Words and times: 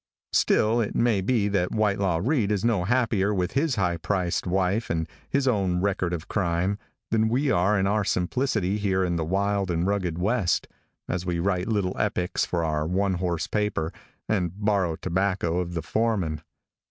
Still 0.33 0.81
it 0.81 0.95
may 0.95 1.21
be 1.21 1.47
that 1.49 1.71
Whitelaw 1.71 2.21
Reid 2.23 2.51
is 2.51 2.65
no 2.65 2.85
happier 2.85 3.35
with 3.35 3.51
his 3.51 3.75
high 3.75 3.97
priced 3.97 4.47
wife 4.47 4.89
and 4.89 5.07
his 5.29 5.47
own 5.47 5.79
record 5.79 6.11
of 6.11 6.27
crime, 6.27 6.79
than 7.11 7.29
we 7.29 7.51
are 7.51 7.77
in 7.77 7.85
our 7.85 8.03
simplicity 8.03 8.79
here 8.79 9.03
in 9.05 9.15
the 9.15 9.23
wild 9.23 9.69
and 9.69 9.85
rugged 9.85 10.17
west, 10.17 10.67
as 11.07 11.23
we 11.23 11.37
write 11.37 11.67
little 11.67 11.95
epics 11.99 12.45
for 12.47 12.63
our 12.63 12.87
one 12.87 13.13
horse 13.13 13.45
paper, 13.45 13.93
and 14.27 14.59
borrow 14.59 14.95
tobacco 14.95 15.59
of 15.59 15.75
the 15.75 15.83
foreman. 15.83 16.41